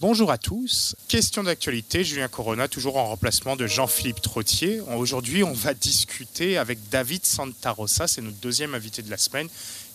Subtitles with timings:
[0.00, 0.94] Bonjour à tous.
[1.08, 4.80] Question d'actualité, Julien Corona, toujours en remplacement de Jean-Philippe Trottier.
[4.96, 9.48] Aujourd'hui, on va discuter avec David Santarossa, c'est notre deuxième invité de la semaine.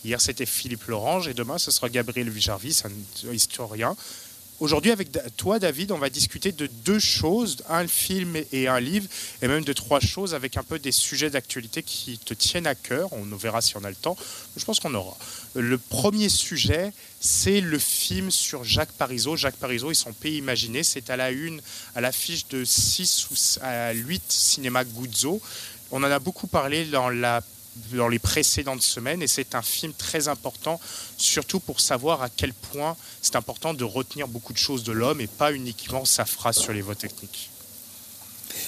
[0.04, 3.96] Hier, c'était Philippe Lorange et demain, ce sera Gabriel Vijarvis, un historien.
[4.63, 9.10] Aujourd'hui, avec toi, David, on va discuter de deux choses, un film et un livre,
[9.42, 12.74] et même de trois choses avec un peu des sujets d'actualité qui te tiennent à
[12.74, 13.12] cœur.
[13.12, 14.15] On verra si on a le temps.
[14.56, 15.17] Je pense qu'on aura.
[15.53, 19.35] Le premier sujet, c'est le film sur Jacques Parizeau.
[19.35, 20.84] Jacques Parizeau et son pays imaginé.
[20.84, 21.59] C'est à la une,
[21.93, 25.41] à l'affiche de 6 ou à 8 cinéma Guzzo.
[25.91, 27.41] On en a beaucoup parlé dans la
[27.94, 30.80] dans les précédentes semaines et c'est un film très important,
[31.18, 35.22] surtout pour savoir à quel point c'est important de retenir beaucoup de choses de l'homme
[35.22, 37.49] et pas uniquement sa phrase sur les voies techniques.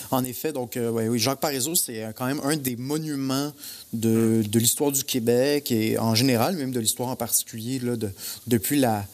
[0.10, 3.54] En effet, donc euh, oui, Jacques Parizeau, c'est quand même un des monuments
[3.94, 8.12] de, de l'histoire du Québec et en général, même de l'histoire en particulier, là, de,
[8.48, 9.06] depuis la,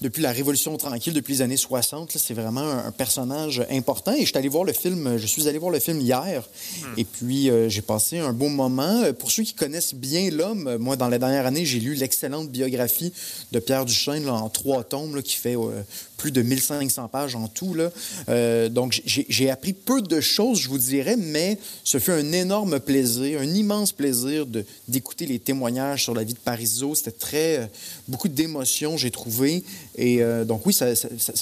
[0.00, 2.12] depuis la Révolution tranquille, depuis les années 60.
[2.16, 4.12] C'est vraiment un, personnage important.
[4.12, 6.42] Et je suis allé voir le film, je suis allé voir le film hier.
[6.80, 6.86] Hmm.
[6.96, 9.12] Et puis, euh, j'ai passé un bon moment.
[9.18, 13.12] Pour ceux qui connaissent bien l'homme, moi, dans la dernière année, j'ai lu l'excellente biographie
[13.52, 15.82] de Pierre Duchesne en trois tomes, qui fait euh,
[16.16, 17.74] plus de 1500 pages en tout.
[17.74, 17.90] Là.
[18.28, 22.80] Euh, donc, j'ai appris peu de choses, je vous dirais, mais ce fut un énorme
[22.80, 24.46] plaisir, un immense plaisir
[24.86, 26.94] d'écouter les témoignages sur la vie de Parisot.
[26.94, 27.70] C'était très...
[28.06, 29.64] beaucoup d'émotions, j'ai trouvé.
[29.98, 30.86] Et euh, donc oui, ça,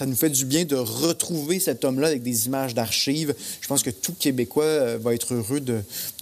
[0.06, 3.34] nous fait du bien de retrouver cet homme-là avec des images d'archives.
[3.60, 5.60] Je pense que tout Québécois euh, va être heureux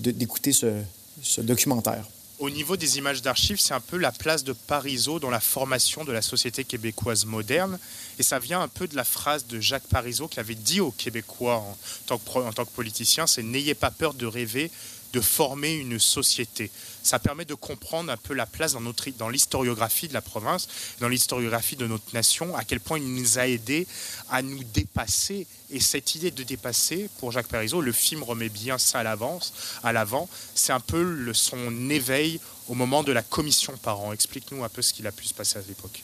[0.01, 2.05] d'écouter ce, documentaire.
[2.41, 6.05] Au niveau des images d'archives, c'est un peu la place de Parisot dans la formation
[6.05, 7.79] de la société québécoise moderne.
[8.19, 10.91] Et ça vient un peu de la phrase de Jacques Parisot qui avait dit aux
[10.91, 11.65] Québécois
[12.11, 14.73] en tant que politicien, c'est n'ayez pas peur de rêver,
[15.15, 16.71] de former une société.
[17.05, 20.67] Ça permet de comprendre un peu la place dans, notre, dans l'historiographie de la province,
[21.01, 23.87] dans l'historiographie de notre nation, à quel point il nous a aidés
[24.29, 25.47] à nous dépasser.
[25.71, 29.53] Et cette idée de dépasser, pour Jacques Parizeau, le film remet bien ça à l'avance,
[29.85, 30.29] à l'avant.
[30.55, 34.13] C'est un peu le, son éveil au moment de la commission parent.
[34.13, 36.03] Explique-nous un peu ce qu'il a pu se passer à l'époque.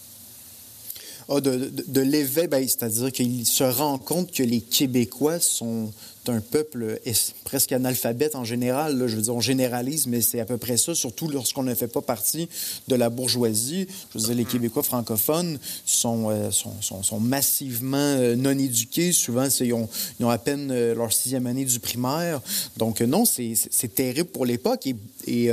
[1.29, 5.93] Oh, de, de, l'éveil, ben, c'est-à-dire qu'il se rend compte que les Québécois sont
[6.31, 7.01] un peuple
[7.45, 9.07] presque analphabète en général.
[9.07, 11.89] Je veux dire, on généralise, mais c'est à peu près ça, surtout lorsqu'on ne fait
[11.89, 12.49] pas partie
[12.89, 13.87] de la bourgeoisie.
[14.13, 19.13] Je veux dire, les Québécois francophones sont, euh, sont, sont, massivement euh, non éduqués.
[19.13, 19.89] Souvent, ils ont,
[20.19, 22.41] ils ont, à peine euh, leur sixième année du primaire.
[22.77, 24.87] Donc, non, c'est terrible pour l'époque.
[24.87, 25.51] Et, et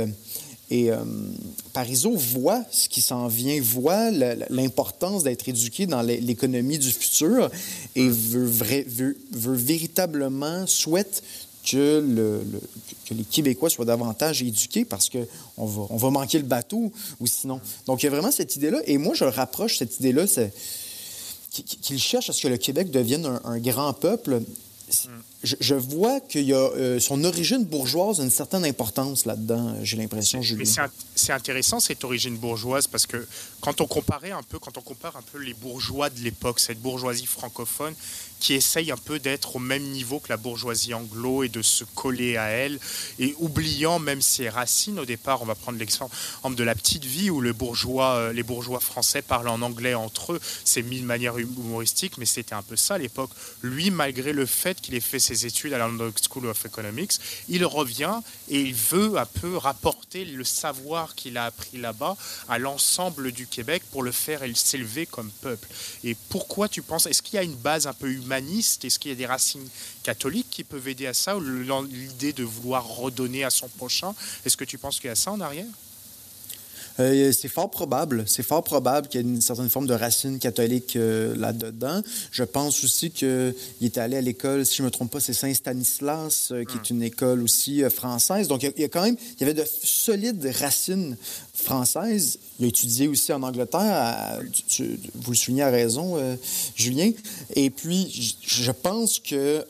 [0.70, 0.98] et euh,
[1.72, 4.10] Parizeau voit ce qui s'en vient, voit
[4.50, 7.50] l'importance d'être éduqué dans l'économie du futur
[7.96, 11.22] et veut, veut, veut véritablement, souhaite
[11.64, 12.42] que, le,
[13.06, 17.26] que, les Québécois soient davantage éduqués parce qu'on va, on va manquer le bateau ou
[17.26, 17.60] sinon.
[17.86, 18.80] Donc, il y a vraiment cette idée-là.
[18.86, 20.26] Et moi, je rapproche cette idée-là,
[21.50, 24.42] qu'il cherche à ce que le Québec devienne un, un grand peuple
[25.42, 29.96] je, vois qu'il y a euh, son origine bourgeoise a une certaine importance là-dedans, j'ai
[29.96, 30.64] l'impression, Julien.
[30.64, 33.26] Mais c'est intéressant cette origine bourgeoise parce que
[33.60, 36.80] quand on comparait un peu, quand on compare un peu les bourgeois de l'époque, cette
[36.80, 37.94] bourgeoisie francophone
[38.40, 41.84] qui essaye un peu d'être au même niveau que la bourgeoisie anglo et de se
[41.84, 42.78] coller à elle,
[43.18, 45.42] et oubliant même ses racines au départ.
[45.42, 46.14] On va prendre l'exemple
[46.48, 50.34] de la petite vie où le bourgeois, euh, les bourgeois français parlent en anglais entre
[50.34, 50.40] eux.
[50.64, 53.30] C'est mis de manière humoristique, mais c'était un peu ça à l'époque.
[53.62, 57.12] Lui, malgré le fait qu'il ait fait ses études à la London School of Economics,
[57.48, 62.16] il revient et il veut un peu rapporter le savoir qu'il a appris là-bas
[62.48, 65.68] à l'ensemble du Québec pour le faire s'élever comme peuple.
[66.04, 68.84] Et pourquoi tu penses, est-ce qu'il y a une base un peu humaniste?
[68.84, 69.68] Est-ce qu'il y a des racines
[70.02, 74.14] catholiques qui peuvent aider à ça Ou l'idée de vouloir redonner à son prochain?
[74.44, 75.66] Est-ce que tu penses qu'il y a ça en arrière?
[77.00, 78.24] Euh, c'est fort probable.
[78.26, 82.02] C'est fort probable qu'il y ait une certaine forme de racine catholique euh, là-dedans.
[82.30, 85.32] Je pense aussi qu'il est allé à l'école, si je ne me trompe pas, c'est
[85.32, 86.96] Saint-Stanislas, euh, qui est hmm.
[86.96, 88.48] une école aussi française.
[88.48, 91.16] Donc, il y, a, quand même, il y avait de solides racines
[91.58, 92.38] françaises.
[92.58, 94.40] Il a étudié aussi en Angleterre,
[95.14, 96.16] vous le soulignez à raison,
[96.74, 97.10] Julien.
[97.54, 99.64] Et puis, je pense que...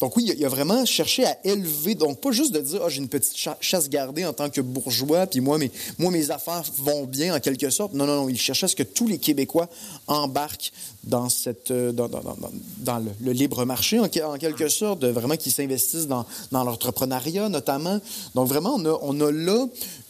[0.00, 2.98] donc oui, il a vraiment cherché à élever, donc pas juste de dire, oh, j'ai
[2.98, 7.04] une petite chasse gardée en tant que bourgeois, puis moi, mes, moi, mes affaires vont
[7.04, 7.94] bien en quelque sorte.
[7.94, 8.28] Non, non, non.
[8.28, 9.68] Il cherchait à ce que tous les Québécois
[10.06, 10.72] embarquent
[11.04, 17.48] dans, cette, euh, dans, le, libre marché, en, quelque sorte, vraiment qu'ils s'investissent dans, l'entrepreneuriat
[17.48, 18.00] notamment.
[18.34, 19.66] Donc vraiment, on on a là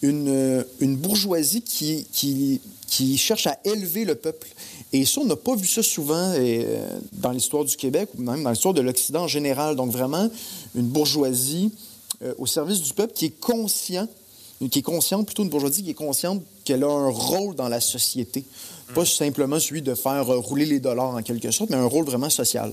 [0.09, 4.49] une, euh, une bourgeoisie qui, qui, qui cherche à élever le peuple.
[4.93, 8.43] Et ça, on n'a pas vu ça souvent euh, dans l'histoire du Québec ou même
[8.43, 9.77] dans l'histoire de l'Occident en général.
[9.77, 10.31] Donc vraiment,
[10.75, 11.73] une bourgeoisie
[12.39, 14.09] au service du peuple qui est conscient
[14.71, 17.81] qui est consciente, plutôt une bourgeoisie qui est consciente qu'elle a un rôle dans la
[17.81, 18.45] société.
[18.95, 19.07] Pas mm.
[19.07, 22.31] simplement celui de faire euh, rouler les dollars en quelque sorte, mais un rôle vraiment
[22.31, 22.73] social.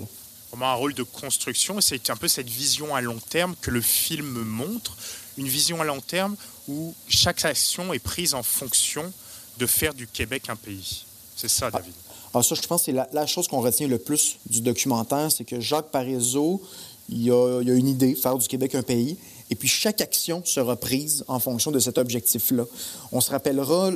[0.52, 1.82] Vraiment un rôle de construction.
[1.82, 4.96] C'est un peu cette vision à long terme que le film montre.
[5.38, 6.36] Une vision à long terme
[6.68, 9.12] où chaque action est prise en fonction
[9.58, 11.06] de faire du Québec un pays.
[11.36, 11.78] C'est ça, ah.
[11.78, 11.94] David.
[12.34, 15.44] Alors ça, je pense que c'est la, chose qu'on retient le plus du documentaire, c'est
[15.44, 16.62] que Jacques Parizeau,
[17.10, 19.18] il a, il a, une idée, faire du Québec un pays,
[19.52, 22.66] et puis chaque action sera prise en fonction de cet objectif-là.
[23.12, 23.92] On se rappellera,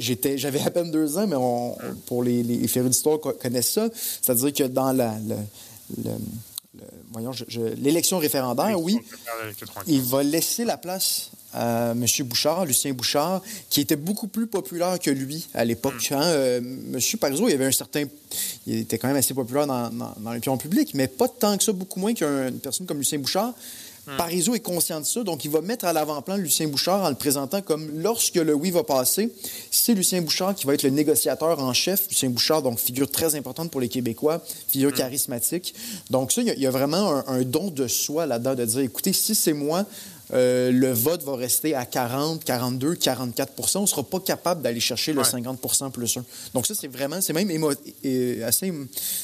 [0.00, 1.76] j'étais, j'avais à peine deux ans, mais on,
[2.06, 3.88] pour les, les férus d'histoire connaissent ça,
[4.20, 5.14] c'est-à-dire que dans la,
[7.76, 8.98] l'élection référendaire, oui,
[9.86, 12.06] il va laisser la place à M.
[12.24, 16.10] Bouchard, Lucien Bouchard, qui était beaucoup plus populaire que lui à l'époque.
[16.10, 16.14] Hmm.
[16.14, 16.22] Hein.
[16.22, 16.98] Euh, M.
[17.18, 18.04] Parizeau, il avait un certain...
[18.66, 21.72] Il était quand même assez populaire dans, dans, l'opinion publique, mais pas tant que ça,
[21.72, 23.52] beaucoup moins qu'une personne comme Lucien Bouchard.
[24.10, 24.16] Hmm.
[24.16, 27.14] Parizeau est conscient de ça, donc il va mettre à l'avant-plan Lucien Bouchard en le
[27.14, 29.30] présentant comme lorsque le oui va passer,
[29.70, 32.08] c'est Lucien Bouchard qui va être le négociateur en chef.
[32.08, 34.94] Lucien Bouchard, donc figure très importante pour les Québécois, figure hmm.
[34.94, 35.74] charismatique.
[36.10, 39.12] Donc ça, il y, a, vraiment un, un don de soi là-dedans, de dire, écoutez,
[39.12, 39.86] si c'est moi,
[40.32, 44.80] euh, le vote va rester à 40, 42, 44 On ne sera pas capable d'aller
[44.80, 46.24] chercher le 50% plus 1.
[46.54, 47.50] Donc ça, c'est vraiment, c'est même
[48.44, 48.72] assez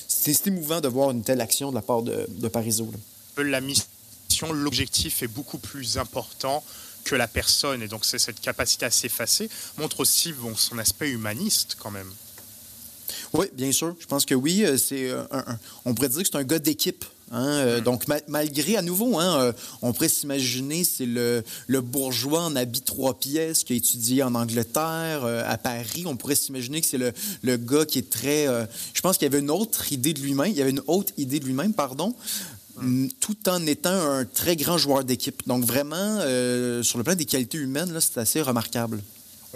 [0.09, 2.91] c'est émouvant de voir une telle action de la part de, de Parizeau.
[3.37, 3.61] La
[4.53, 6.65] l'objectif est beaucoup plus important
[7.05, 7.83] que la personne.
[7.83, 9.49] Et donc c'est cette capacité à s'effacer
[9.79, 12.11] montre aussi bon, son aspect humaniste quand même.
[13.33, 13.95] Oui, bien sûr.
[14.01, 14.65] Je pense que oui.
[14.65, 15.25] Euh, c'est euh,
[15.85, 17.05] on pourrait dire que c'est un gars d'équipe.
[17.33, 19.53] Hein, euh, donc, malgré, à nouveau, hein, euh,
[19.83, 21.43] on pourrait s'imaginer, c'est le,
[21.81, 26.05] bourgeois en habit trois pièces qui a étudié en Angleterre, euh, à Paris.
[26.07, 27.13] On pourrait s'imaginer que c'est le,
[27.43, 28.47] le, gars qui est très...
[28.95, 31.13] je pense qu'il y avait une autre idée de lui-même, il y avait une haute
[31.17, 32.15] idée de lui-même, pardon,
[32.77, 35.47] mm, tout en étant un très grand joueur d'équipe.
[35.47, 36.21] Donc, vraiment,
[36.83, 39.01] sur le plan des qualités humaines, c'est assez remarquable.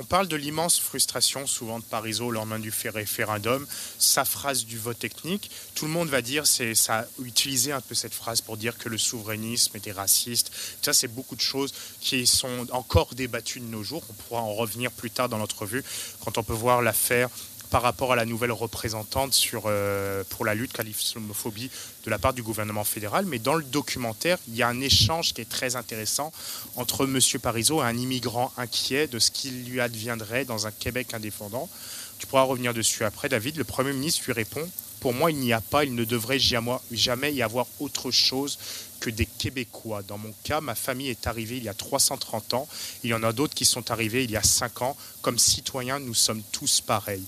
[0.00, 3.66] On parle de l'immense frustration souvent de Parizeau au lendemain du référendum.
[3.98, 7.94] Sa phrase du vote technique, tout le monde va dire, c'est ça, utiliser un peu
[7.94, 10.52] cette phrase pour dire que le souverainisme était raciste.
[10.80, 14.02] Ça, c'est beaucoup de choses qui sont encore débattues de nos jours.
[14.08, 15.84] On pourra en revenir plus tard dans notre vue
[16.24, 17.28] quand on peut voir l'affaire
[17.70, 21.70] par rapport à la nouvelle représentante euh, pour la lutte contre l'islamophobie
[22.04, 23.24] de la part du gouvernement fédéral.
[23.26, 26.32] Mais dans le documentaire, il y a un échange qui est très intéressant
[26.76, 27.18] entre M.
[27.40, 31.68] Parizeau et un immigrant inquiet de ce qu'il lui adviendrait dans un Québec indépendant.
[32.18, 33.56] Tu pourras revenir dessus après, David.
[33.56, 34.68] Le Premier ministre lui répond
[34.98, 38.58] Pour moi, il n'y a pas, il ne devrait jamais y avoir autre chose
[39.00, 40.02] que des Québécois.
[40.02, 42.68] Dans mon cas, ma famille est arrivée il y a 330 ans.
[43.02, 44.96] Il y en a d'autres qui sont arrivés il y a 5 ans.
[45.22, 47.24] Comme citoyens, nous sommes tous pareils.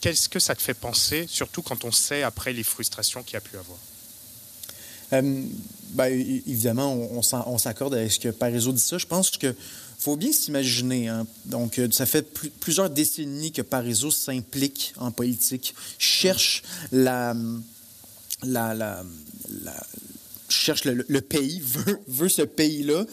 [0.00, 3.40] Qu'est-ce que ça te fait penser, surtout quand on sait après les frustrations qu'il a
[3.40, 3.78] pu avoir?
[5.12, 5.44] Euh,
[5.90, 6.06] ben,
[6.46, 8.98] évidemment, on, s'accorde avec ce que Parizeau dit ça.
[8.98, 9.54] Je pense que
[9.98, 11.08] faut bien s'imaginer.
[11.08, 11.26] Hein.
[11.44, 12.22] Donc, euh, ça fait
[12.60, 17.34] plusieurs décennies que Parizeau s'implique en politique, cherche la,
[20.52, 23.04] cherche le, pays, veut, veut ce pays-là,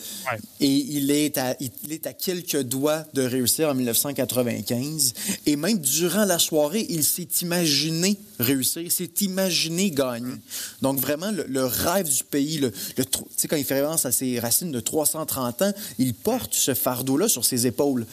[0.60, 5.14] et il est, à, il est à quelques doigts de réussir en 1995.
[5.46, 10.34] Et même durant la soirée, il s'est imaginé réussir, il s'est imaginé gagner.
[10.82, 14.12] Donc vraiment, le, rêve du pays, le, le tu sais, quand il fait référence à
[14.12, 18.06] ses racines de 330 ans, il porte ce fardeau-là sur ses épaules.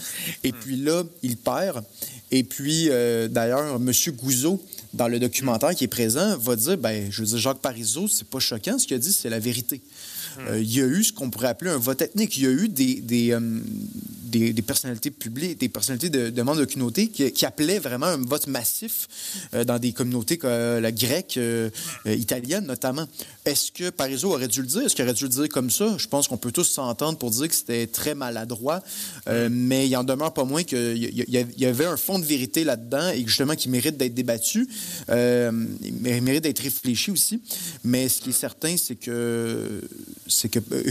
[0.44, 0.56] Et mm.
[0.60, 1.84] puis là, il perd.
[2.30, 3.92] Et puis, euh, d'ailleurs, M.
[4.16, 4.62] Gouzeau,
[4.96, 8.26] dans le documentaire qui est présent, va dire, ben, je veux dire, Jacques Parizeau, c'est
[8.26, 9.80] pas choquant, ce qu'il a dit, c'est la vérité.
[10.48, 12.36] Euh, il y a eu ce qu'on pourrait appeler un vote ethnique.
[12.36, 13.40] Il y a eu des, des, euh,
[14.26, 18.46] des, personnalités publiques, des personnalités de, membres de communautés qui, qui, appelaient vraiment un vote
[18.46, 19.08] massif
[19.54, 21.38] euh, dans des communautés comme la grecque,
[22.06, 23.06] italienne notamment.
[23.44, 24.82] Est-ce que Parizeau aurait dû le dire?
[24.82, 25.96] Est-ce qu'il aurait dû le dire comme ça?
[25.98, 28.82] Je pense qu'on peut tous s'entendre pour dire que c'était très maladroit,
[29.50, 33.10] mais il en demeure pas moins qu'il y, y, avait un fond de vérité là-dedans
[33.10, 34.68] et justement qui mérite d'être débattu,
[35.08, 37.40] mérite d'être réfléchi aussi.
[37.84, 39.80] Mais ce qui est certain, c'est que
[40.26, 40.82] c'est que euh,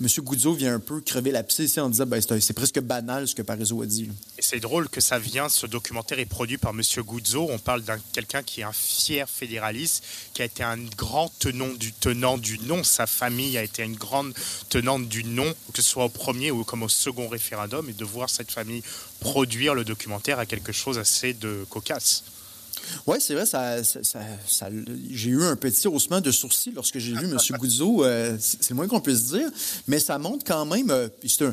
[0.00, 0.08] M.
[0.20, 3.42] Goudzo vient un peu crever la ici en disant ben, c'est presque banal ce que
[3.42, 4.08] Parizeau a dit.
[4.38, 6.80] C'est drôle que ça vient, ce documentaire est produit par M.
[7.04, 7.46] Goudzo.
[7.50, 11.68] On parle d'un quelqu'un qui est un fier fédéraliste, qui a été un grand tenant
[11.68, 12.82] du, tenant du non.
[12.82, 14.32] Sa famille a été une grande
[14.70, 17.90] tenante du non, que ce soit au premier ou comme au second référendum.
[17.90, 18.82] Et de voir cette famille
[19.20, 22.24] produire le documentaire a quelque chose assez de cocasse.
[23.06, 23.76] Oui, c'est vrai, ça,
[25.10, 27.38] j'ai eu un petit haussement de sourcils lorsque j'ai vu M.
[27.58, 28.04] Goudzo.
[28.04, 29.48] Euh, c'est le moins qu'on puisse dire.
[29.86, 30.90] Mais ça montre quand même.
[30.90, 31.44] Euh, c'est,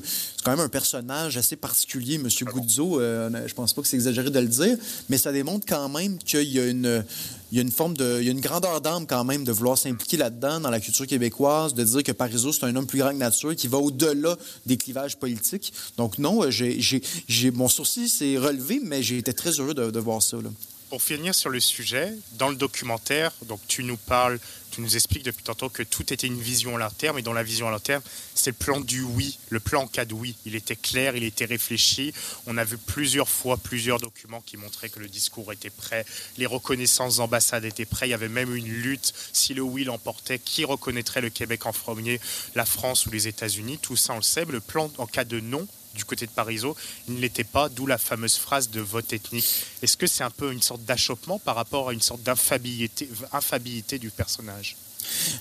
[0.44, 2.28] quand même un personnage assez particulier, M.
[2.42, 3.00] Goudzo.
[3.00, 4.78] Euh, je pense pas que c'est exagéré de le dire.
[5.10, 7.04] Mais ça démontre quand même qu'il y a une.
[7.52, 9.52] Il y a une forme de, il y a une grandeur d'âme quand même de
[9.52, 13.00] vouloir s'impliquer là-dedans, dans la culture québécoise, de dire que Parizeau, c'est un homme plus
[13.00, 15.72] grand que nature, qui va au-delà des clivages politiques.
[15.96, 20.00] Donc non, j'ai, j'ai, mon sourcil s'est relevé, mais j'ai été très heureux de, de
[20.00, 20.38] voir ça.
[20.38, 20.50] Là
[20.96, 24.40] pour finir sur le sujet, dans le documentaire, donc tu nous parles,
[24.72, 27.34] tu nous expliques depuis tantôt que tout était une vision à long terme, et dans
[27.34, 28.02] la vision à long terme,
[28.34, 30.38] c'est le plan du oui, le plan en cas de oui.
[30.46, 32.14] Il était clair, il était réfléchi.
[32.48, 36.06] On a vu plusieurs fois plusieurs documents qui montraient que le discours était prêt,
[36.38, 38.08] les reconnaissances d'ambassade étaient prêtes.
[38.08, 41.74] Il y avait même une lutte si le oui l'emportait, qui reconnaîtrait le Québec en
[41.74, 42.22] premier,
[42.56, 43.80] la France ou les États-Unis.
[43.82, 44.46] Tout ça, on le sait.
[44.46, 46.76] le plan en cas de non, du côté de Parisot,
[47.08, 49.48] il ne l'était pas, d'où la fameuse phrase de vote ethnique.
[49.82, 54.10] Est-ce que c'est un peu une sorte d'achoppement par rapport à une sorte d'infabilité du
[54.10, 54.76] personnage?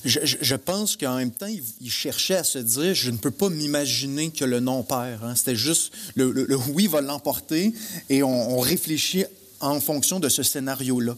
[0.04, 1.48] Je, pense qu'en même temps,
[1.80, 5.24] il, cherchait à se dire je ne peux pas m'imaginer que le non perd.
[5.24, 5.34] Hein.
[5.34, 7.72] C'était juste le, oui va l'emporter
[8.10, 9.24] et on, réfléchit
[9.60, 11.16] en fonction de ce scénario-là.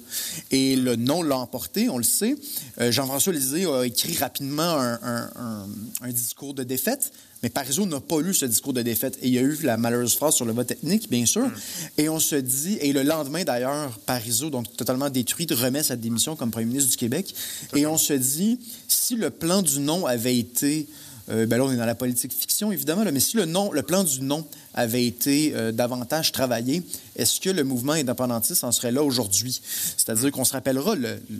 [0.50, 2.36] Et le non l'a emporté, on le sait.
[2.80, 5.66] Euh, Jean-François Lisée a écrit rapidement un,
[6.10, 7.12] discours de défaite,
[7.42, 9.18] mais Parizeau n'a pas lu ce discours de défaite.
[9.22, 11.46] Et il y a eu la malheureuse phrase sur le vote ethnique, bien sûr.
[11.46, 11.52] Mm.
[11.98, 16.36] Et on se dit, et le lendemain d'ailleurs, Parizeau, donc totalement détruit, remet sa démission
[16.36, 17.34] comme premier ministre du Québec.
[17.74, 20.86] Et on se dit, si le plan du non avait été
[21.28, 23.82] euh, ben là, on est dans la politique fiction, évidemment, mais si le, nom, le
[23.82, 26.82] plan du non avait été euh, davantage travaillé,
[27.16, 29.60] est-ce que le mouvement indépendantiste en serait là aujourd'hui?
[29.96, 30.94] C'est-à-dire qu'on se rappellera,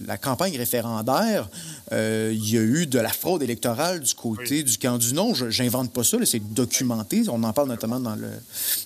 [0.06, 1.48] la campagne référendaire,
[1.92, 5.34] euh, il y a eu de la fraude électorale du côté du camp du non.
[5.34, 7.22] Je n'invente pas ça, c'est documenté.
[7.28, 8.30] On en parle notamment dans le,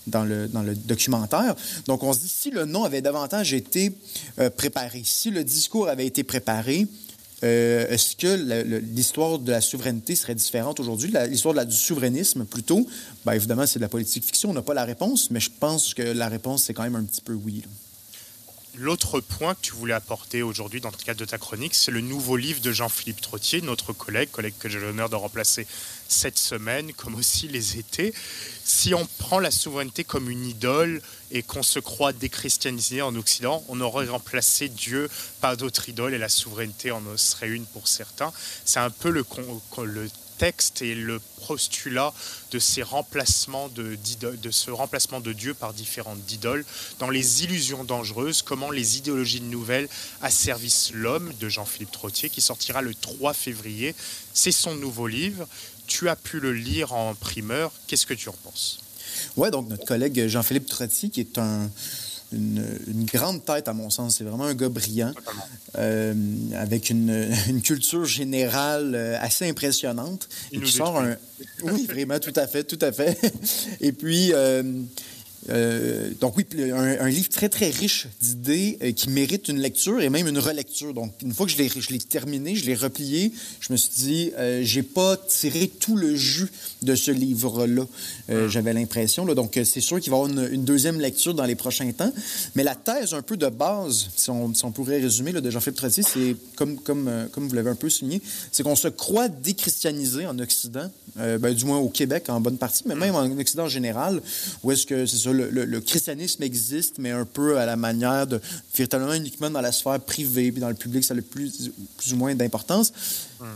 [0.06, 1.54] dans, le, dans le documentaire.
[1.86, 3.94] Donc, on se dit, si le non avait davantage été
[4.56, 6.86] préparé, si le discours avait été préparé,
[7.42, 11.12] euh, est-ce que l'histoire de la souveraineté serait différente aujourd'hui?
[11.28, 12.86] L'histoire du souverainisme, plutôt,
[13.24, 14.50] bien, évidemment, c'est de la politique fiction.
[14.50, 17.04] On n'a pas la réponse, mais je pense que la réponse, c'est quand même un
[17.04, 17.62] petit peu oui.
[18.76, 22.00] L'autre point que tu voulais apporter aujourd'hui dans le cadre de ta chronique, c'est le
[22.00, 25.66] nouveau livre de Jean-Philippe Trottier, notre collègue, collègue que j'ai l'honneur de remplacer
[26.12, 28.12] cette semaine, comme aussi les étés.
[28.64, 33.64] Si on prend la souveraineté comme une idole et qu'on se croit déchristianisé en Occident,
[33.68, 35.08] on aurait remplacé Dieu
[35.40, 38.32] par d'autres idoles et la souveraineté en serait une pour certains.
[38.64, 39.24] C'est un peu le,
[40.38, 42.14] texte et le postulat
[42.50, 46.64] de ces remplacements de, de ce remplacement de Dieu par différentes idoles
[46.98, 49.88] dans les illusions dangereuses, comment les idéologies nouvelles
[50.22, 53.94] asservissent l'homme de Jean-Philippe Trottier qui sortira le 3 février.
[54.32, 55.46] C'est son nouveau livre.
[55.90, 57.72] Tu as pu le lire en primeur.
[57.88, 58.78] Qu'est-ce que tu en penses?
[59.36, 61.68] Oui, donc notre collègue Jean-Philippe Trottier, qui est un,
[62.32, 64.16] une, grande tête, à mon sens.
[64.16, 65.12] C'est vraiment un gars brillant,
[65.78, 66.14] euh,
[66.54, 70.28] avec une, culture générale euh, assez impressionnante.
[70.52, 71.16] Il qui sort un...
[71.64, 73.18] Oui, vraiment, tout à fait, tout à fait.
[73.80, 74.62] Et puis, euh,
[75.50, 80.08] euh, donc oui, un, livre très, très riche d'idées euh, qui mérite une lecture et
[80.08, 80.94] même une relecture.
[80.94, 84.60] Donc, une fois que je l'ai terminé, je l'ai replié, je me suis dit, euh,
[84.62, 86.50] j'ai pas tiré tout le jus
[86.82, 87.86] de ce livre-là.
[88.28, 88.48] Ah.
[88.48, 89.24] J'avais l'impression.
[89.26, 92.12] Donc, c'est sûr qu'il va y avoir une, deuxième lecture dans les prochains temps.
[92.54, 96.36] Mais la thèse un peu de base, si on, pourrait résumer, de Jean-Philippe Trottier, c'est,
[96.56, 96.78] comme,
[97.36, 98.20] vous l'avez un peu souligné,
[98.52, 102.84] c'est qu'on se croit déchristianisé en Occident, ben, du moins au Québec en bonne partie,
[102.86, 104.22] mais même en Occident en général,
[104.62, 108.40] où est-ce que c'est ça, le, christianisme existe, mais un peu à la manière de
[108.74, 112.12] véritablement uniquement dans la sphère privée, puis dans le public, ça a le plus, plus
[112.12, 112.92] ou moins d'importance.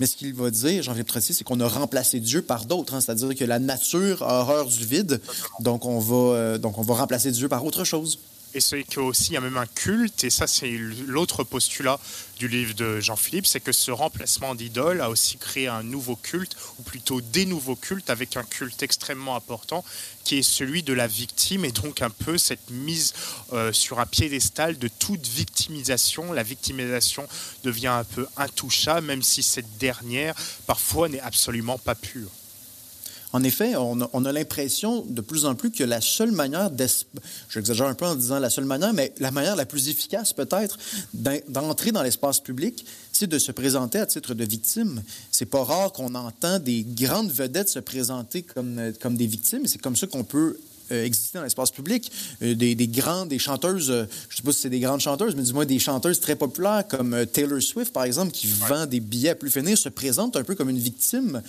[0.01, 2.95] Mais ce qu'il va dire, Jean-Philippe Trottier, c'est qu'on a remplacé Dieu par d'autres.
[2.95, 3.01] Hein.
[3.01, 5.21] C'est-à-dire que la nature a horreur du vide,
[5.61, 8.19] donc on va, euh, donc on va remplacer Dieu par autre chose
[8.55, 10.71] et c'est qu'aussi il y a même un culte, et ça c'est
[11.07, 11.99] l'autre postulat
[12.39, 16.57] du livre de Jean-Philippe, c'est que ce remplacement d'idole a aussi créé un nouveau culte,
[16.79, 19.85] ou plutôt des nouveaux cultes, avec un culte extrêmement important,
[20.23, 23.13] qui est celui de la victime, et donc un peu cette mise
[23.53, 26.33] euh, sur un piédestal de toute victimisation.
[26.33, 27.27] La victimisation
[27.63, 30.35] devient un peu intouchable, même si cette dernière,
[30.67, 32.31] parfois, n'est absolument pas pure.
[33.35, 36.71] En effet, on a, l'impression de plus en plus que la seule manière,
[37.51, 40.79] j'exagère un peu en disant la seule manière, mais la manière la plus efficace peut-être
[41.49, 45.03] d'entrer dans l'espace public, c'est de se présenter à titre de victime.
[45.33, 49.83] C'est pas rare qu'on entend des grandes vedettes se présenter comme, comme des victimes, c'est
[49.83, 50.57] comme ça qu'on peut
[50.91, 52.11] exister dans l'espace public.
[52.43, 55.35] Euh, des, des, grandes, des chanteuses, je ne sais pas si c'est des grandes chanteuses,
[55.35, 59.01] mais du moins des chanteuses très populaires comme Taylor Swift, par exemple, qui vend des
[59.01, 61.43] billets à plus finir, se présente un peu comme une victime,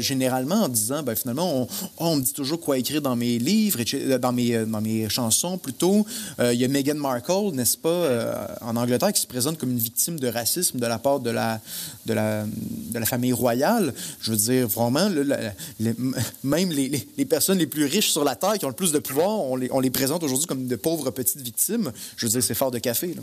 [0.00, 3.38] généralement en disant, ben, finalement, on, oh, on, me dit toujours quoi écrire dans mes
[3.38, 3.80] livres,
[4.18, 6.06] dans mes, dans mes chansons plutôt.
[6.38, 10.18] Il y a Meghan Markle, n'est-ce pas, en Angleterre, qui se présente comme une victime
[10.18, 11.60] de racisme de la part de la,
[12.06, 13.94] de la, de la famille royale.
[14.20, 15.08] Je veux dire, vraiment,
[16.44, 19.30] même les, les, personnes les plus riches sur la Terre qui ont plus de pouvoir,
[19.30, 21.92] on les, présente aujourd'hui comme de pauvres petites victimes.
[22.16, 23.14] Je veux dire, c'est fort de café.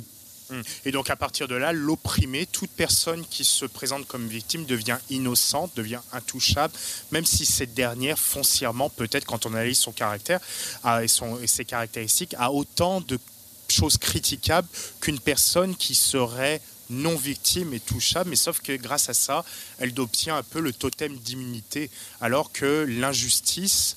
[0.52, 0.64] Hum.
[0.86, 4.98] Et donc à partir de là, l'opprimé, toute personne qui se présente comme victime devient
[5.10, 6.74] innocente, devient intouchable,
[7.12, 10.40] même si cette dernière, foncièrement, peut-être quand on analyse son caractère
[10.86, 11.06] et,
[11.44, 13.20] et ses caractéristiques, a autant de
[13.68, 14.68] choses critiquables
[15.02, 19.46] qu'une personne qui serait non victime et touchable, mais sauf que grâce à ça,
[19.78, 21.90] elle obtient un peu le totem d'immunité,
[22.20, 23.96] alors que l'injustice,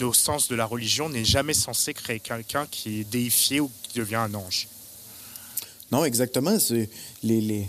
[0.00, 3.98] au sens de la religion, n'est jamais censé créer quelqu'un qui est déifié ou qui
[3.98, 4.68] devient un ange.
[5.90, 6.56] Non, exactement.
[7.22, 7.68] Les, les,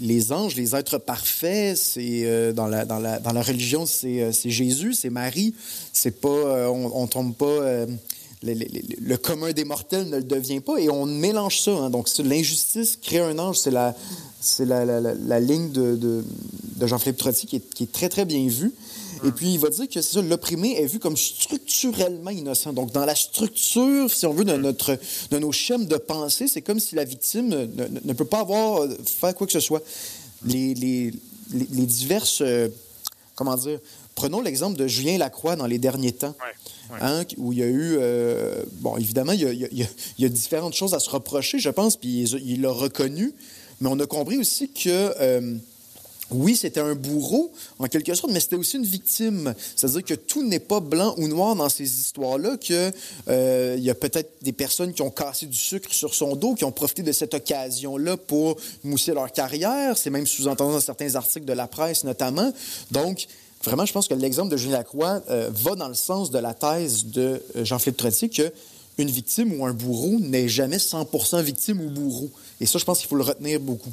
[0.00, 4.22] les, anges, les êtres parfaits, c'est euh, dans, la, dans, la, dans la religion, c'est
[4.22, 5.54] euh, Jésus, c'est Marie.
[5.92, 7.86] C'est pas, euh, on, on tombe pas
[8.42, 10.78] le, commun des mortels ne le devient pas.
[10.78, 11.72] Et on mélange ça.
[11.72, 11.90] Hein.
[11.90, 13.58] Donc, l'injustice crée un ange.
[13.58, 13.94] C'est la,
[14.84, 18.72] la, la, ligne de, de, Jean-Philippe Trottier qui est, qui est, très, très bien vue.
[19.24, 22.72] Et puis, il va dire que c'est ça, l'opprimé est vu comme structurellement innocent.
[22.72, 24.98] Donc, dans la structure, si on veut, de, notre,
[25.30, 27.66] de nos schèmes de pensée, c'est comme si la victime ne,
[28.04, 29.82] ne, peut pas avoir euh, fait quoi que ce soit.
[30.44, 31.12] Les, les,
[31.52, 32.42] les, diverses.
[32.42, 32.68] Euh,
[33.34, 33.78] comment dire
[34.14, 36.34] Prenons l'exemple de Julien Lacroix dans les derniers temps.
[37.00, 39.40] Hein, où il y a eu, euh, bon, évidemment, il
[40.18, 43.34] y, a, différentes choses à se reprocher, je pense, puis il l'a reconnu,
[43.80, 45.56] mais on a compris aussi que, euh,
[46.30, 49.54] oui, c'était un bourreau, en quelque sorte, mais c'était aussi une victime.
[49.76, 52.92] C'est-à-dire que tout n'est pas blanc ou noir dans ces histoires-là, qu'il
[53.28, 56.64] euh, y a peut-être des personnes qui ont cassé du sucre sur son dos, qui
[56.64, 59.96] ont profité de cette occasion-là pour mousser leur carrière.
[59.96, 62.52] C'est même sous-entendu dans certains articles de la presse, notamment.
[62.90, 63.26] Donc,
[63.64, 66.54] Vraiment, je pense que l'exemple de Julien Lacroix euh, va dans le sens de la
[66.54, 68.52] thèse de euh, Jean-Philippe Trottier que
[68.98, 72.30] une victime ou un bourreau n'est jamais 100% victime ou bourreau.
[72.60, 73.90] Et ça, je pense qu'il faut le retenir beaucoup.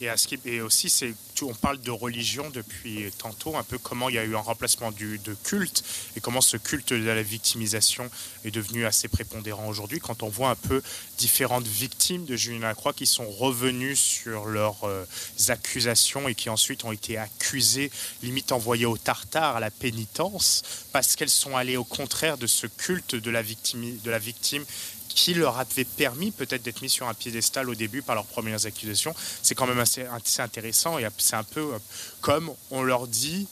[0.00, 4.34] Et, aussi, on parle de religion depuis tantôt, un peu comment il y a eu
[4.34, 5.84] un remplacement de culte
[6.16, 8.10] et comment ce culte de la victimisation
[8.44, 9.98] est devenu assez prépondérant aujourd'hui.
[9.98, 10.82] Quand on voit un peu
[11.20, 15.04] différentes victimes de Julien Lacroix qui sont revenues sur leurs euh,
[15.48, 17.90] accusations et qui ensuite ont été accusées,
[18.22, 20.62] limite envoyées au tartare, à la pénitence,
[20.92, 24.64] parce qu'elles sont allées au contraire de ce culte de la victime, de la victime
[25.08, 28.64] qui leur avait permis peut-être d'être mis sur un piédestal au début par leurs premières
[28.64, 29.14] accusations.
[29.42, 30.06] C'est quand même assez,
[30.38, 31.78] intéressant et c'est un peu euh,
[32.22, 33.46] comme on leur dit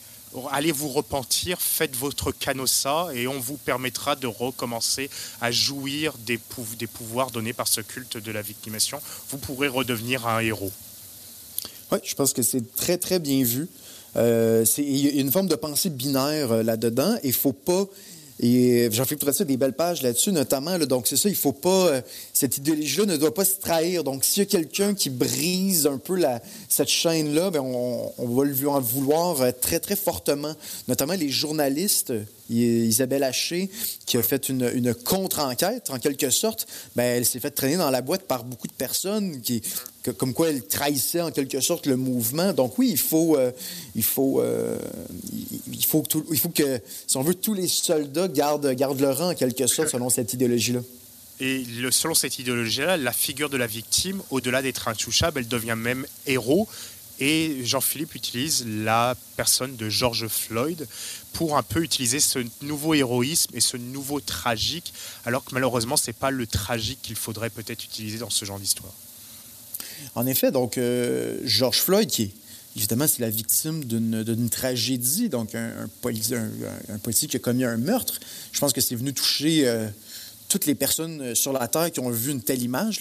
[0.51, 5.11] allez vous repentir, faites votre canossa et on vous permettra de recommencer
[5.41, 9.01] à jouir des, pouvoirs donnés par ce culte de la victimation.
[9.31, 10.73] Vous pourrez redevenir un héros.
[11.91, 13.69] Oui, je pense que c'est très, très bien vu.
[14.17, 17.53] Euh, il y a une forme de pensée binaire euh, là-dedans et il ne faut
[17.53, 17.87] pas
[18.41, 20.79] et Jean-Philippe Trottier des belles pages là-dessus, notamment.
[20.79, 21.89] donc, c'est ça, il faut pas.
[21.89, 22.01] Euh,
[22.33, 24.05] cette idéologie-là ne doit pas se trahir.
[24.05, 26.21] Donc, s'il y a quelqu'un qui brise un peu
[26.69, 30.55] cette chaîne-là, ben, on, on, va lui en vouloir euh, très, très fortement.
[30.87, 32.13] Notamment les journalistes
[32.49, 33.71] Isabelle Haché,
[34.07, 38.01] qui a fait une, contre-enquête, en quelque sorte, ben, elle s'est fait traîner dans la
[38.01, 39.63] boîte par beaucoup de personnes, qui,
[40.17, 42.53] comme quoi elle trahissait en quelque sorte le mouvement.
[42.53, 43.51] Donc oui, il faut, euh,
[43.95, 44.79] il faut, euh,
[45.71, 49.11] il, faut que il faut que, si on veut, tous les soldats gardent, gardent le
[49.11, 50.81] rang en quelque sorte selon cette idéologie-là.
[51.41, 56.05] Et selon cette idéologie-là, la figure de la victime, au-delà d'être intouchable, elle devient même
[56.27, 56.69] héros.
[57.21, 60.87] Et Jean-Philippe utilise la personne de George Floyd
[61.33, 64.93] pour un peu utiliser ce nouveau héroïsme et ce nouveau tragique,
[65.25, 68.59] alors que malheureusement, ce n'est pas le tragique qu'il faudrait peut-être utiliser dans ce genre
[68.59, 68.93] d'histoire.
[70.15, 72.33] En effet, donc, euh, George Floyd, qui est
[72.77, 78.21] évidemment, c'est la victime d'une tragédie, donc un, policier qui a commis un meurtre.
[78.53, 79.89] Je pense que c'est venu toucher euh,
[80.49, 83.01] toutes les personnes euh, sur la Terre qui ont vu une telle image,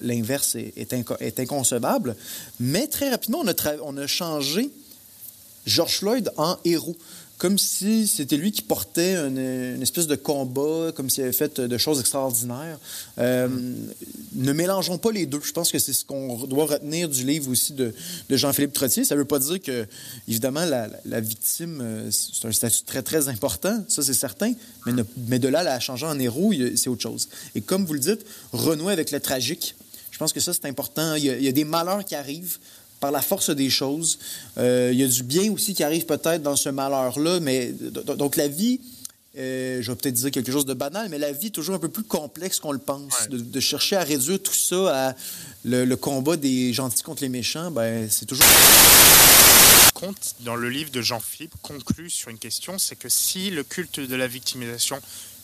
[0.00, 2.16] l'inverse est, inconcevable.
[2.58, 3.42] Mais très rapidement,
[3.84, 4.70] on a changé
[5.66, 6.96] George Floyd en héros
[7.40, 11.78] comme si c'était lui qui portait une, espèce de combat, comme s'il avait fait de
[11.78, 12.78] choses extraordinaires.
[13.18, 13.48] Euh,
[14.34, 15.40] ne mélangeons pas les deux.
[15.42, 17.94] Je pense que c'est ce qu'on doit retenir du livre aussi de,
[18.28, 19.04] Jean-Philippe Trottier.
[19.04, 19.86] Ça ne veut pas dire que,
[20.28, 24.52] évidemment, la, victime, euh, c'est un statut très, très important, ça c'est certain,
[25.16, 27.30] mais, de là à la changer en héros, c'est autre chose.
[27.54, 28.20] Et comme vous le dites,
[28.52, 29.74] renouer avec le tragique.
[30.10, 31.14] Je pense que ça, c'est important.
[31.14, 32.58] il y, a, des malheurs qui arrivent
[33.00, 34.18] par la force des choses.
[34.58, 38.36] Euh, il y a du bien aussi qui arrive peut-être dans ce malheur-là, mais donc
[38.36, 38.80] la vie
[39.38, 41.78] euh, je vais peut-être dire quelque chose de banal, mais la vie est toujours un
[41.78, 43.28] peu plus complexe qu'on le pense.
[43.28, 45.14] De, chercher à réduire tout ça à
[45.64, 48.46] le, combat des gentils contre les méchants, ben, c'est toujours...
[50.40, 54.16] Dans le livre de Jean-Philippe conclut sur une question, c'est que si le culte de
[54.16, 54.98] la victimisation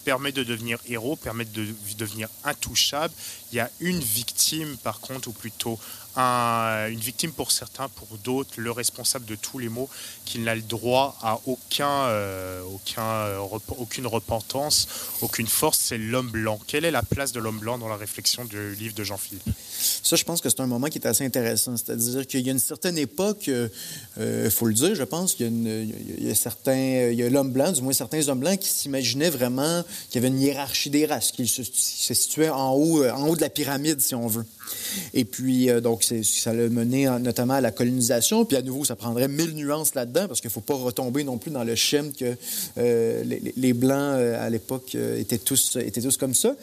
[0.07, 1.67] permet de devenir héros, permet de
[1.99, 3.13] devenir intouchable,
[3.53, 5.79] il y a une victime par contre, ou plutôt
[6.17, 9.89] une victime pour certains, pour d'autres, le responsable de tous les maux,
[10.25, 12.63] qui n'a le droit à aucun, euh,
[12.99, 13.39] euh,
[13.79, 14.89] aucune repentance,
[15.21, 16.59] aucune force, c'est l'homme blanc.
[16.67, 19.49] Quelle est la place de l'homme blanc dans la réflexion du livre de Jean-Philippe?
[20.03, 21.77] Ça, je pense que c'est un moment qui est assez intéressant.
[21.77, 23.71] C'est-à-dire qu'il y a une certaine époque, il
[24.19, 27.83] euh, faut le dire, je pense, qu'il y a, il y a l'homme blanc, du
[27.83, 31.49] moins certains hommes blancs qui s'imaginaient vraiment qu'il y avait une hiérarchie des races, qu'ils
[31.49, 34.47] se, situaient en haut, en haut de la pyramide, si on veut.
[35.15, 38.45] Et puis, donc, ça l'a mené notamment à la colonisation.
[38.45, 41.39] Puis à nouveau, ça prendrait mille nuances là-dedans parce qu'il ne faut pas retomber non
[41.39, 42.37] plus dans le schéma que
[42.79, 43.25] euh,
[43.57, 46.55] les, Blancs euh, à l'époque euh, étaient, tous, étaient tous comme ça.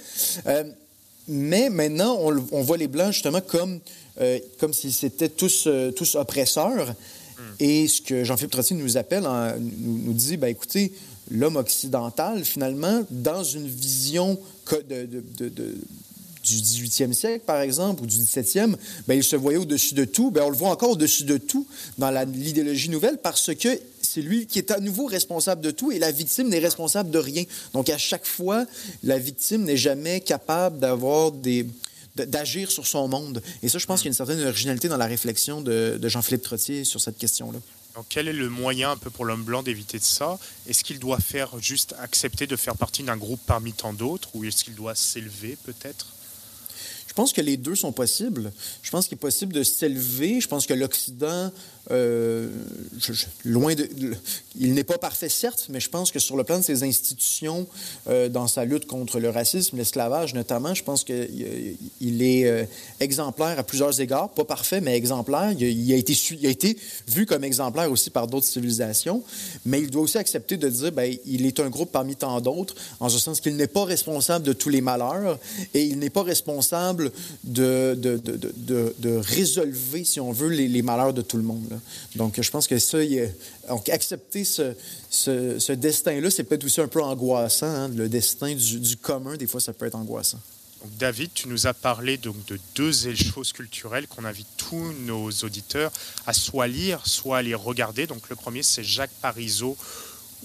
[1.28, 3.80] mais maintenant, on, voit les Blancs justement comme,
[4.60, 6.90] comme s'ils étaient tous, tous oppresseurs.
[6.90, 7.42] Hmm.
[7.60, 9.24] Et ce que Jean-Philippe Trottier nous appelle,
[9.60, 10.92] nous, dit, ben, écoutez,
[11.32, 14.38] l'homme occidental, finalement, dans une vision
[14.90, 15.08] de,
[15.40, 15.76] de
[16.44, 18.76] du 18e siècle, par exemple, ou du 17e,
[19.08, 20.30] bien, il se voyait au-dessus de tout.
[20.30, 21.66] Bien, on le voit encore au-dessus de tout
[21.98, 26.00] dans l'idéologie nouvelle parce que c'est lui qui est à nouveau responsable de tout et
[26.00, 27.44] la victime n'est responsable de rien.
[27.74, 28.66] Donc, à chaque fois,
[29.04, 31.66] la victime n'est jamais capable d'avoir des
[32.16, 33.42] d'agir sur son monde.
[33.64, 36.10] Et ça, je pense qu'il y a une certaine originalité dans la réflexion de, de
[36.10, 37.58] Jean-Philippe Trottier sur cette question-là.
[37.96, 40.38] Donc, quel est le moyen un peu pour l'homme blanc d'éviter de ça?
[40.68, 44.46] Est-ce qu'il doit faire juste accepter de faire partie d'un groupe parmi tant d'autres ou
[44.46, 46.14] est-ce qu'il doit s'élever peut-être?
[47.14, 48.52] Je pense que les deux sont possibles.
[48.82, 50.42] Je pense qu'il est possible de s'élever.
[50.42, 51.52] Je pense que l'Occident
[51.92, 52.48] euh,
[53.44, 53.90] loin de,
[54.58, 57.68] il n'est pas parfait, certes, mais je pense que sur le plan de ses institutions,
[58.08, 62.64] euh, dans sa lutte contre le racisme, l'esclavage notamment, je pense qu'il il est euh,
[63.02, 64.30] exemplaire à plusieurs égards.
[64.30, 65.52] Pas parfait, mais exemplaire.
[65.52, 69.22] Il, a, été, il a été vu comme exemplaire aussi par d'autres civilisations,
[69.66, 72.76] mais il doit aussi accepter de dire ben, il est un groupe parmi tant d'autres,
[73.02, 75.38] en ce sens qu'il n'est pas responsable de tous les malheurs
[75.74, 77.03] et il n'est pas responsable
[77.44, 81.80] de, de, de, de, résolver, si on veut, les, malheurs de tout le monde.
[82.16, 82.98] Donc, je pense que ça,
[83.68, 84.74] donc, accepter ce,
[85.10, 87.68] ce, destin-là, c'est peut-être aussi un peu angoissant.
[87.68, 90.40] Hein, le destin du, commun, des fois, ça peut être angoissant.
[91.00, 95.92] David, tu nous as parlé donc, de deux choses culturelles qu'on invite tous nos auditeurs
[96.28, 98.06] à soit lire, soit à les regarder.
[98.06, 99.78] Donc, le premier, c'est Jacques Parizeau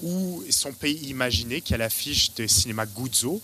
[0.01, 3.41] ou Son pays imaginé, qui a l'affiche de cinéma Guzzo.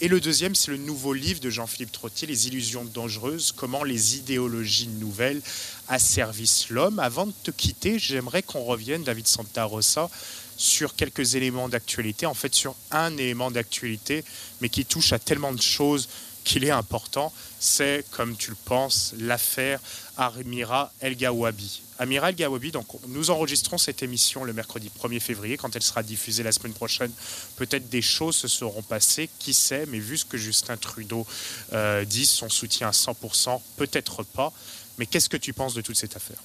[0.00, 4.16] Et le deuxième, c'est le nouveau livre de Jean-Philippe Trottier, Les illusions dangereuses, comment les
[4.16, 5.40] idéologies nouvelles
[5.88, 6.98] asservissent l'homme.
[6.98, 10.10] Avant de te quitter, j'aimerais qu'on revienne, David Santa Rosa,
[10.56, 14.24] sur quelques éléments d'actualité, en fait sur un élément d'actualité,
[14.60, 16.08] mais qui touche à tellement de choses
[16.44, 19.80] qu'il est important, c'est, comme tu le penses, l'affaire
[20.16, 21.82] Amira El Gawabi.
[21.98, 22.72] Amira El Gawabi,
[23.08, 25.56] nous enregistrons cette émission le mercredi 1er février.
[25.56, 27.10] Quand elle sera diffusée la semaine prochaine,
[27.56, 31.26] peut-être des choses se seront passées, qui sait, mais vu ce que Justin Trudeau
[31.72, 34.52] euh, dit, son soutien à 100%, peut-être pas.
[34.98, 36.38] Mais qu'est-ce que tu penses de toute cette affaire?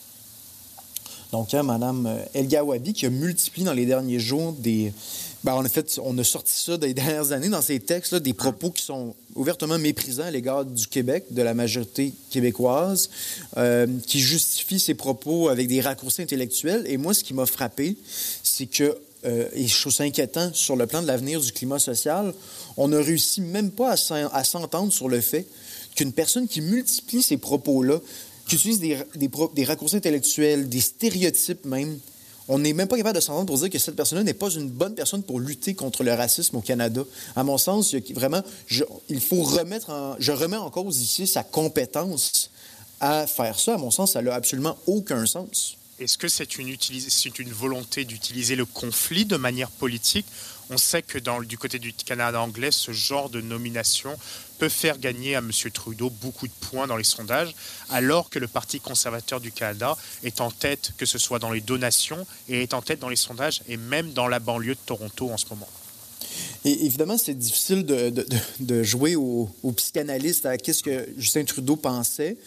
[1.31, 4.91] Donc, Mme El Gawabi qui a multiplié dans les derniers jours des,
[5.43, 8.33] ben, en fait, on a sorti ça des dernières années dans ces textes, là, des
[8.33, 13.09] propos qui sont ouvertement méprisants à l'égard du Québec, de la majorité québécoise,
[13.57, 16.83] euh, qui justifient ces propos avec des raccourcis intellectuels.
[16.87, 17.95] Et moi, ce qui m'a frappé,
[18.43, 21.79] c'est que, euh, et je trouve ça inquiétant sur le plan de l'avenir du climat
[21.79, 22.33] social,
[22.75, 25.47] on ne réussit même pas à s'entendre sur le fait
[25.95, 27.99] qu'une personne qui multiplie ces propos-là,
[28.47, 31.99] qui utilise des, des, des raccourcis intellectuels, des stéréotypes même,
[32.49, 34.69] on n'est même pas capable de s'entendre pour dire que cette personne-là n'est pas une
[34.69, 37.03] bonne personne pour lutter contre le racisme au Canada.
[37.35, 38.41] À mon sens, vraiment,
[39.07, 42.49] il faut remettre en, je remets en cause ici sa compétence
[42.99, 43.75] à faire ça.
[43.75, 45.77] À mon sens, ça n'a absolument aucun sens.
[45.99, 46.75] Est-ce que c'est une,
[47.39, 50.25] une, volonté d'utiliser le conflit de manière politique
[50.71, 54.15] On sait que du côté du Canada anglais, ce genre de nomination
[54.59, 55.51] peut faire gagner à M.
[55.73, 57.55] Trudeau beaucoup de points dans les sondages,
[57.89, 61.61] alors que le Parti conservateur du Canada est en tête, que ce soit dans les
[61.61, 65.31] donations, et est en tête dans les sondages, et même dans la banlieue de Toronto
[65.31, 65.69] en ce moment.
[66.65, 68.13] Et évidemment, c'est difficile de,
[68.59, 72.37] de, jouer au, au, psychanalyste à qu'est-ce que Justin Trudeau pensait.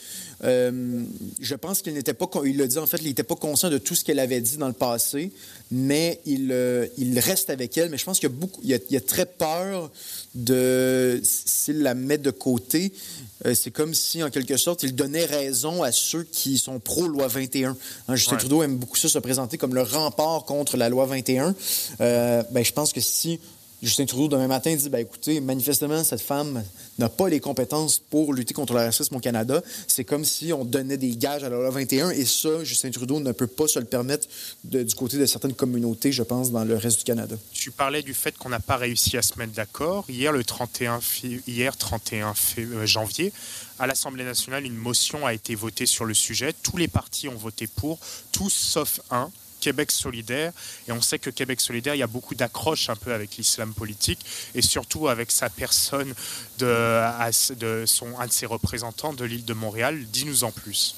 [0.45, 1.05] Euh,
[1.41, 3.79] je pense qu'il n'était pas, il l'a dit en fait, il n'était pas conscient de
[3.79, 5.31] tout ce qu'elle avait dit dans le passé,
[5.71, 7.91] mais il, euh, il reste avec elle.
[7.91, 9.91] Mais je pense qu'il y a beaucoup, il y a, très peur
[10.35, 12.93] de s'il la met de côté.
[13.47, 17.29] Euh, c'est comme si, en quelque sorte, il donnait raison à ceux qui sont pro-loi
[17.29, 17.77] 21.
[18.09, 21.55] Hein, Justin Trudeau aime beaucoup ça se présenter comme le rempart contre la loi 21.
[21.99, 23.39] ben, je pense que si
[23.83, 26.63] Justin Trudeau, demain matin, dit ben, écoutez, manifestement, cette femme
[27.01, 29.61] n'a pas les compétences pour lutter contre le racisme au Canada.
[29.89, 33.19] C'est comme si on donnait des gages à la loi 21 et ça, Justin Trudeau
[33.19, 34.29] ne peut pas se le permettre
[34.63, 37.35] du côté de certaines communautés, je pense, dans le reste du Canada.
[37.53, 40.05] Tu parlais du fait qu'on n'a pas réussi à se mettre d'accord.
[40.09, 41.01] Hier, le 31,
[41.49, 43.33] hier, 31 euh, janvier,
[43.81, 46.55] à l'Assemblée nationale, une motion a été votée sur le sujet.
[46.63, 47.99] Tous les partis ont voté pour,
[48.31, 49.29] tous sauf un.
[49.63, 50.53] Québec solidaire.
[50.89, 53.73] Et on sait que Québec solidaire, il y a beaucoup d'accroches un peu avec l'islam
[53.73, 54.19] politique
[54.55, 56.13] et surtout avec sa personne,
[56.59, 60.05] de, son, un de ses représentants de l'île de Montréal.
[60.13, 60.95] Dis-nous en plus.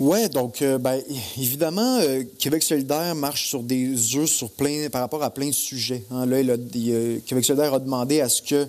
[0.00, 1.00] Oui, donc euh, ben,
[1.38, 5.52] évidemment, euh, Québec solidaire marche sur des œufs sur plein, par rapport à plein de
[5.52, 6.02] sujets.
[6.10, 6.26] Hein.
[6.26, 8.66] Là, euh, Québec solidaire a demandé à ce que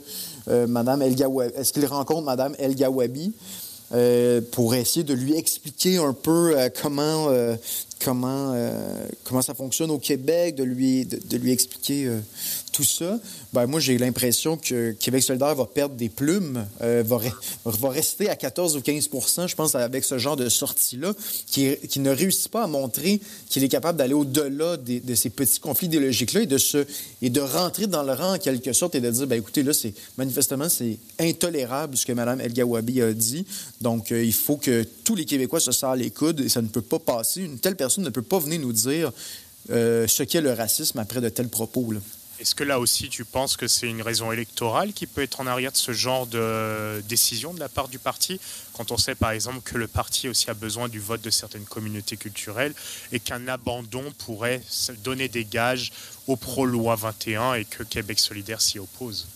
[0.67, 1.15] Madame El
[1.55, 3.33] est-ce qu'il rencontre Mme El Gawabi
[4.51, 7.29] pour essayer de lui expliquer un peu comment
[8.05, 12.19] comment, euh, comment ça fonctionne au Québec, de lui, de, lui expliquer euh,
[12.71, 13.19] tout ça,
[13.51, 17.17] ben, moi, j'ai l'impression que Québec solidaire va perdre des plumes, euh, va,
[17.65, 21.13] va, rester à 14 ou 15% je pense, avec ce genre de sortie-là,
[21.47, 25.59] qui, qui, ne réussit pas à montrer qu'il est capable d'aller au-delà de ces petits
[25.59, 26.57] conflits idéologiques-là et, de
[27.23, 29.71] et de rentrer dans le rang en quelque sorte et de dire, ben, écoutez, là,
[30.17, 33.47] manifestement, c'est intolérable ce que Mme El Gawabi a dit.
[33.81, 36.81] Donc, il faut que tous les Québécois se serrent les coudes et ça ne peut
[36.81, 37.41] pas passer.
[37.41, 39.12] Une telle personne ne peut pas venir nous dire
[39.71, 41.93] euh, ce qu'est le racisme après de tels propos.
[42.38, 45.47] Est-ce que là aussi, tu penses que c'est une raison électorale qui peut être en
[45.47, 48.41] arrière de ce genre de décision de la part du parti
[48.73, 51.63] Quand on sait par exemple que le parti aussi a besoin du vote de certaines
[51.63, 52.73] communautés culturelles
[53.13, 54.62] et qu'un abandon pourrait
[55.03, 55.93] donner des gages
[56.27, 59.27] au pro-loi 21 et que Québec solidaire s'y oppose?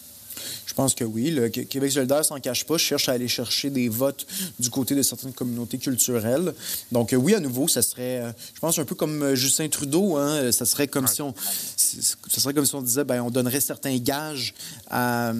[0.70, 1.32] Je pense que oui.
[1.32, 4.28] Le Québec solidaire s'en cache pas, cherche à aller chercher des votes
[4.60, 6.54] du côté de certaines communautés culturelles.
[6.92, 9.68] Donc euh, oui, à nouveau, ça serait, euh, je pense, un peu comme euh, Justin
[9.68, 10.18] Trudeau.
[10.18, 11.34] Hein, ça serait comme si on,
[11.76, 14.54] ça serait comme si on disait, ben, on donnerait certains gages
[14.92, 15.34] à,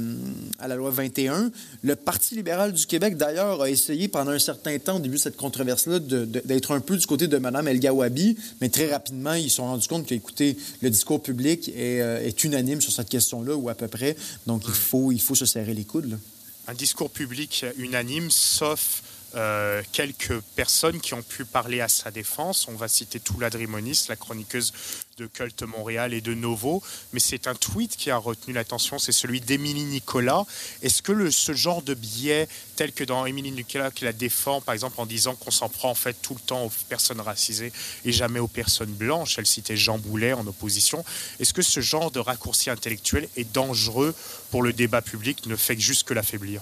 [0.58, 1.52] à, la loi 21.
[1.84, 5.22] Le Parti libéral du Québec, d'ailleurs, a essayé pendant un certain temps, au début de
[5.22, 9.52] cette controverse-là, d'être un peu du côté de Mme El Gawabi, mais très rapidement, ils
[9.52, 13.56] se sont rendus compte que, écoutez, le discours public est, est unanime sur cette question-là,
[13.56, 14.16] ou à peu près.
[14.48, 16.20] Donc, il faut, il faut se serrer les coudes.
[16.68, 19.02] Un discours public unanime, sauf
[19.36, 22.68] euh, quelques personnes qui ont pu parler à sa défense.
[22.68, 24.74] On va citer Toula Drimonis, la chroniqueuse
[25.20, 29.12] de Cult Montréal et de Novo, mais c'est un tweet qui a retenu l'attention, c'est
[29.12, 30.46] celui d'Émilie Nicolas.
[30.82, 34.74] Est-ce que ce genre de biais, tel que dans Émilie Nicolas qui la défend, par
[34.74, 37.74] exemple en disant qu'on s'en prend en fait tout le temps aux personnes racisées
[38.06, 41.04] et jamais aux personnes blanches, elle citait Jean Boulet en opposition,
[41.40, 44.16] est-ce que ce genre de raccourci intellectuel est dangereux
[44.52, 46.62] pour le débat public, ne fait que juste que l'affaiblir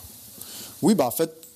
[0.81, 1.46] Oui, bah en fait,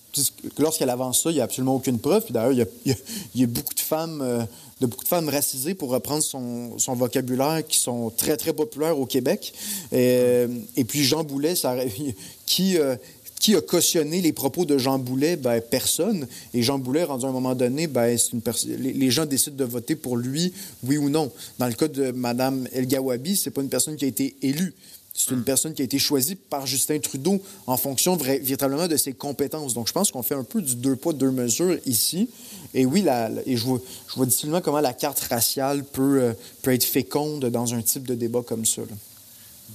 [0.57, 2.23] lorsqu'elle avance ça, il n'y a absolument aucune preuve.
[2.23, 2.95] Puis d'ailleurs, il,
[3.35, 4.43] y a, beaucoup de femmes, euh,
[4.79, 9.05] de beaucoup de femmes racisées, pour reprendre son, vocabulaire, qui sont très, très populaires au
[9.05, 9.53] Québec.
[9.91, 10.47] Et, euh,
[10.87, 12.95] puis Jean Boulet, euh,
[13.39, 15.35] qui a cautionné les propos de Jean Boulet?
[15.35, 16.27] Ben, personne.
[16.53, 18.41] Et Jean Boulet, rendu à un moment donné, ben, une
[18.79, 21.31] les, les, gens décident de voter pour lui, oui ou non.
[21.57, 24.73] Dans le cas de Mme El Gawabi, c'est pas une personne qui a été élue.
[25.13, 29.13] C'est une personne qui a été choisie par Justin Trudeau en fonction véritablement de ses
[29.13, 29.73] compétences.
[29.73, 32.29] Donc, je pense qu'on fait un peu du deux poids, deux mesures ici.
[32.73, 33.05] Et oui,
[33.45, 37.73] et je vois, je difficilement comment la carte raciale peut, euh, peut être féconde dans
[37.73, 38.83] un type de débat comme ça.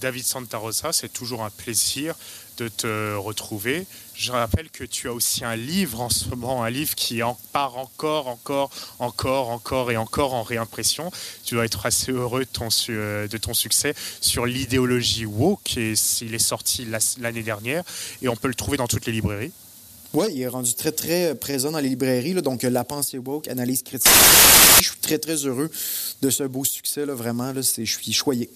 [0.01, 2.15] David Santarosa, c'est toujours un plaisir
[2.59, 3.87] de te retrouver.
[4.15, 7.39] Je rappelle que tu as aussi un livre en ce moment, un livre qui en
[7.53, 11.11] part encore, encore, encore, encore et encore en réimpression.
[11.45, 15.77] Tu dois être assez heureux de ton, euh, succès sur l'idéologie woke.
[15.77, 16.87] Il est sorti
[17.19, 17.85] l'année dernière
[18.23, 19.53] et on peut le trouver dans toutes les librairies.
[20.15, 22.35] Oui, il est rendu très, très présent dans les librairies.
[22.35, 24.11] donc, La pensée woke, analyse critique.
[24.79, 25.71] Je suis très, très heureux
[26.23, 27.05] de ce beau succès.
[27.05, 28.49] Vraiment, je suis choyé.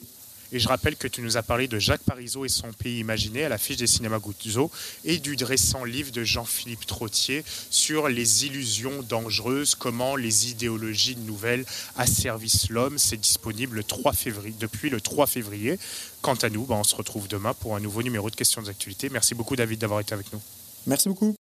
[0.53, 3.45] Et je rappelle que tu nous as parlé de Jacques Parizeau et son pays imaginé
[3.45, 4.71] à l'affiche des cinémas Guzzo
[5.05, 11.65] et du récent livre de Jean-Philippe Trottier sur les illusions dangereuses, comment les idéologies nouvelles
[11.97, 12.99] asservissent l'homme.
[12.99, 15.79] C'est disponible le 3 février, depuis le 3 février.
[16.23, 19.09] Quant à nous, ben, on se retrouve demain pour un nouveau numéro de questions d'actualité.
[19.11, 20.41] Merci beaucoup David d'avoir été avec nous.
[20.87, 21.41] Merci beaucoup.